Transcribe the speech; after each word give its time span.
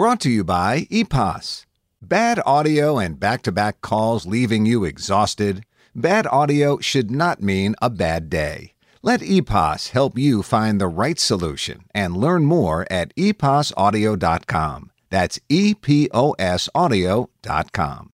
Brought 0.00 0.20
to 0.20 0.30
you 0.30 0.44
by 0.44 0.86
EPOS. 0.90 1.66
Bad 2.00 2.40
audio 2.46 2.98
and 2.98 3.20
back 3.20 3.42
to 3.42 3.52
back 3.52 3.82
calls 3.82 4.24
leaving 4.24 4.64
you 4.64 4.82
exhausted? 4.82 5.66
Bad 5.94 6.26
audio 6.28 6.78
should 6.78 7.10
not 7.10 7.42
mean 7.42 7.74
a 7.82 7.90
bad 7.90 8.30
day. 8.30 8.72
Let 9.02 9.20
EPOS 9.20 9.90
help 9.90 10.16
you 10.16 10.42
find 10.42 10.80
the 10.80 10.88
right 10.88 11.18
solution 11.18 11.84
and 11.94 12.16
learn 12.16 12.46
more 12.46 12.86
at 12.90 13.14
eposaudio.com. 13.14 14.90
That's 15.10 15.38
E 15.50 15.74
P 15.74 16.08
O 16.14 16.32
S 16.38 16.70
audio.com. 16.74 18.10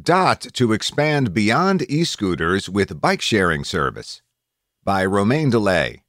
Dott 0.00 0.40
to 0.54 0.72
expand 0.72 1.34
beyond 1.34 1.84
e 1.90 2.04
scooters 2.04 2.70
with 2.70 3.02
bike 3.02 3.20
sharing 3.20 3.62
service. 3.62 4.22
By 4.82 5.04
Romain 5.04 5.52
Dillet. 5.52 6.03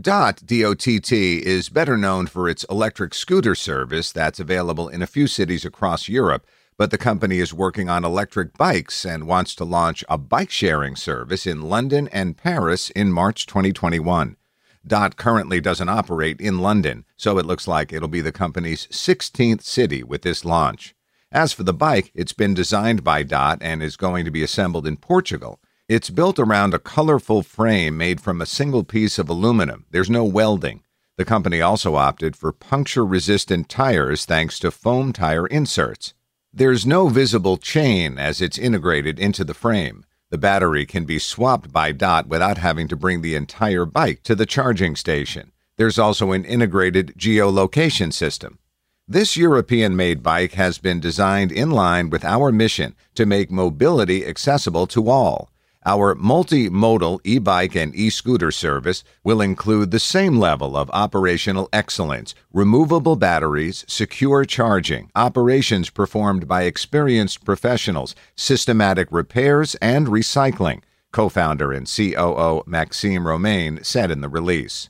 Dott, 0.00 0.44
D-O-T-T, 0.44 1.46
is 1.46 1.68
better 1.68 1.96
known 1.96 2.26
for 2.26 2.48
its 2.48 2.64
electric 2.64 3.14
scooter 3.14 3.54
service 3.54 4.10
that's 4.10 4.40
available 4.40 4.88
in 4.88 5.02
a 5.02 5.06
few 5.06 5.28
cities 5.28 5.64
across 5.64 6.08
Europe, 6.08 6.44
but 6.76 6.90
the 6.90 6.98
company 6.98 7.38
is 7.38 7.54
working 7.54 7.88
on 7.88 8.04
electric 8.04 8.58
bikes 8.58 9.04
and 9.04 9.28
wants 9.28 9.54
to 9.54 9.64
launch 9.64 10.02
a 10.08 10.18
bike 10.18 10.50
sharing 10.50 10.96
service 10.96 11.46
in 11.46 11.62
London 11.62 12.08
and 12.08 12.36
Paris 12.36 12.90
in 12.90 13.12
March 13.12 13.46
2021. 13.46 14.36
Dott 14.84 15.14
currently 15.14 15.60
doesn't 15.60 15.88
operate 15.88 16.40
in 16.40 16.58
London, 16.58 17.04
so 17.16 17.38
it 17.38 17.46
looks 17.46 17.68
like 17.68 17.92
it'll 17.92 18.08
be 18.08 18.20
the 18.20 18.32
company's 18.32 18.88
16th 18.88 19.62
city 19.62 20.02
with 20.02 20.22
this 20.22 20.44
launch. 20.44 20.96
As 21.30 21.52
for 21.52 21.62
the 21.62 21.72
bike, 21.72 22.10
it's 22.16 22.32
been 22.32 22.52
designed 22.52 23.04
by 23.04 23.22
Dott 23.22 23.58
and 23.60 23.80
is 23.80 23.96
going 23.96 24.24
to 24.24 24.32
be 24.32 24.42
assembled 24.42 24.88
in 24.88 24.96
Portugal. 24.96 25.60
It's 25.86 26.08
built 26.08 26.38
around 26.38 26.72
a 26.72 26.78
colorful 26.78 27.42
frame 27.42 27.98
made 27.98 28.18
from 28.18 28.40
a 28.40 28.46
single 28.46 28.84
piece 28.84 29.18
of 29.18 29.28
aluminum. 29.28 29.84
There's 29.90 30.08
no 30.08 30.24
welding. 30.24 30.82
The 31.18 31.26
company 31.26 31.60
also 31.60 31.94
opted 31.94 32.36
for 32.36 32.52
puncture 32.52 33.04
resistant 33.04 33.68
tires 33.68 34.24
thanks 34.24 34.58
to 34.60 34.70
foam 34.70 35.12
tire 35.12 35.46
inserts. 35.46 36.14
There's 36.54 36.86
no 36.86 37.08
visible 37.08 37.58
chain 37.58 38.18
as 38.18 38.40
it's 38.40 38.56
integrated 38.56 39.18
into 39.18 39.44
the 39.44 39.52
frame. 39.52 40.06
The 40.30 40.38
battery 40.38 40.86
can 40.86 41.04
be 41.04 41.18
swapped 41.18 41.70
by 41.70 41.92
Dott 41.92 42.28
without 42.28 42.56
having 42.56 42.88
to 42.88 42.96
bring 42.96 43.20
the 43.20 43.34
entire 43.34 43.84
bike 43.84 44.22
to 44.22 44.34
the 44.34 44.46
charging 44.46 44.96
station. 44.96 45.52
There's 45.76 45.98
also 45.98 46.32
an 46.32 46.46
integrated 46.46 47.12
geolocation 47.18 48.10
system. 48.10 48.58
This 49.06 49.36
European 49.36 49.96
made 49.96 50.22
bike 50.22 50.54
has 50.54 50.78
been 50.78 50.98
designed 50.98 51.52
in 51.52 51.70
line 51.70 52.08
with 52.08 52.24
our 52.24 52.50
mission 52.50 52.94
to 53.16 53.26
make 53.26 53.50
mobility 53.50 54.24
accessible 54.24 54.86
to 54.86 55.10
all. 55.10 55.50
Our 55.86 56.14
multimodal 56.14 57.20
e 57.24 57.38
bike 57.38 57.74
and 57.74 57.94
e 57.94 58.08
scooter 58.08 58.50
service 58.50 59.04
will 59.22 59.42
include 59.42 59.90
the 59.90 60.00
same 60.00 60.38
level 60.38 60.78
of 60.78 60.88
operational 60.94 61.68
excellence, 61.74 62.34
removable 62.54 63.16
batteries, 63.16 63.84
secure 63.86 64.46
charging, 64.46 65.10
operations 65.14 65.90
performed 65.90 66.48
by 66.48 66.62
experienced 66.62 67.44
professionals, 67.44 68.14
systematic 68.34 69.08
repairs, 69.10 69.74
and 69.82 70.06
recycling, 70.06 70.80
co 71.12 71.28
founder 71.28 71.70
and 71.70 71.86
COO 71.86 72.62
Maxim 72.66 73.26
Romain 73.26 73.80
said 73.82 74.10
in 74.10 74.22
the 74.22 74.30
release. 74.30 74.88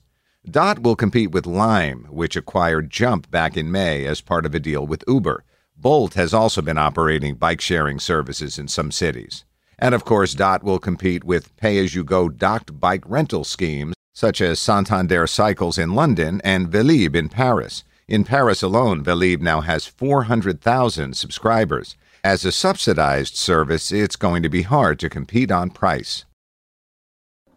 Dott 0.49 0.79
will 0.79 0.95
compete 0.95 1.33
with 1.33 1.45
Lime, 1.45 2.07
which 2.09 2.37
acquired 2.37 2.89
Jump 2.91 3.29
back 3.33 3.57
in 3.57 3.73
May 3.73 4.07
as 4.07 4.21
part 4.21 4.47
of 4.47 4.55
a 4.55 4.61
deal 4.61 4.87
with 4.87 5.03
Uber. 5.09 5.43
Bolt 5.77 6.15
has 6.15 6.33
also 6.33 6.63
been 6.63 6.79
operating 6.79 7.35
bike 7.35 7.61
sharing 7.61 7.99
services 7.99 8.61
in 8.61 8.69
some 8.69 8.93
cities. 8.93 9.45
And 9.79 9.95
of 9.95 10.05
course, 10.05 10.35
Dott 10.35 10.63
will 10.63 10.79
compete 10.79 11.25
with 11.25 11.57
pay 11.57 11.79
as 11.79 11.95
you 11.95 12.05
go 12.05 12.29
docked 12.29 12.79
bike 12.81 13.05
rental 13.07 13.45
schemes 13.45 13.95
such 14.15 14.41
as 14.41 14.61
Santander 14.61 15.27
Cycles 15.27 15.77
in 15.77 15.95
London 15.95 16.41
and 16.45 16.71
Velib 16.71 17.17
in 17.17 17.29
Paris. 17.29 17.83
In 18.07 18.25
Paris 18.25 18.63
alone, 18.63 19.03
Velib 19.03 19.41
now 19.41 19.61
has 19.61 19.87
400,000 19.87 21.17
subscribers. 21.17 21.97
As 22.23 22.45
a 22.45 22.53
subsidized 22.53 23.35
service, 23.35 23.91
it's 23.91 24.17
going 24.17 24.43
to 24.43 24.49
be 24.49 24.63
hard 24.63 24.99
to 25.01 25.11
compete 25.11 25.51
on 25.51 25.71
price. 25.71 26.25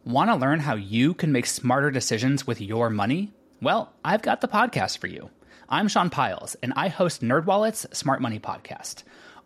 Want 0.03 0.29
to 0.29 0.35
learn 0.35 0.61
how 0.61 0.75
you 0.75 1.13
can 1.13 1.31
make 1.31 1.45
smarter 1.45 1.91
decisions 1.91 2.47
with 2.47 2.59
your 2.59 2.89
money? 2.89 3.33
Well, 3.61 3.93
I've 4.03 4.21
got 4.21 4.41
the 4.41 4.47
podcast 4.47 4.97
for 4.97 5.07
you. 5.07 5.29
I'm 5.69 5.87
Sean 5.87 6.09
Pyles, 6.09 6.55
and 6.63 6.73
I 6.75 6.87
host 6.87 7.21
NerdWallet's 7.21 7.97
Smart 7.97 8.21
Money 8.21 8.39
Podcast. 8.39 9.03